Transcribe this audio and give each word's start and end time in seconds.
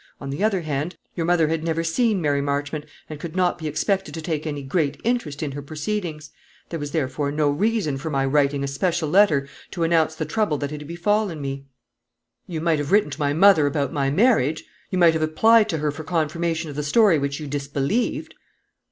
On 0.19 0.31
the 0.31 0.43
other 0.43 0.61
hand, 0.61 0.95
your 1.15 1.27
mother 1.27 1.47
had 1.47 1.63
never 1.63 1.83
seen 1.83 2.23
Mary 2.23 2.41
Marchmont, 2.41 2.87
and 3.07 3.19
could 3.19 3.35
not 3.35 3.59
be 3.59 3.67
expected 3.67 4.15
to 4.15 4.21
take 4.23 4.47
any 4.47 4.63
great 4.63 4.99
interest 5.03 5.43
in 5.43 5.51
her 5.51 5.61
proceedings. 5.61 6.31
There 6.69 6.79
was, 6.79 6.89
therefore, 6.89 7.31
no 7.31 7.51
reason 7.51 7.99
for 7.99 8.09
my 8.09 8.25
writing 8.25 8.63
a 8.63 8.67
special 8.67 9.07
letter 9.09 9.47
to 9.69 9.83
announce 9.83 10.15
the 10.15 10.25
trouble 10.25 10.57
that 10.57 10.71
had 10.71 10.87
befallen 10.87 11.39
me." 11.39 11.67
"You 12.47 12.61
might 12.61 12.79
have 12.79 12.91
written 12.91 13.11
to 13.11 13.19
my 13.19 13.33
mother 13.33 13.67
about 13.67 13.93
my 13.93 14.09
marriage. 14.09 14.63
You 14.89 14.97
might 14.97 15.13
have 15.13 15.21
applied 15.21 15.69
to 15.69 15.77
her 15.77 15.91
for 15.91 16.03
confirmation 16.03 16.71
of 16.71 16.75
the 16.75 16.81
story 16.81 17.19
which 17.19 17.39
you 17.39 17.45
disbelieved." 17.45 18.33